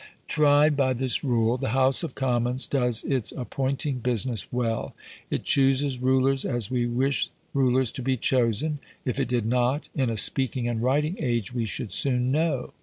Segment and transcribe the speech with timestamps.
[0.27, 4.95] Tried by this rule the House of Commons does its appointing business well.
[5.29, 8.79] It chooses rulers as we wish rulers to be chosen.
[9.05, 12.73] If it did not, in a speaking and writing age we should soon know.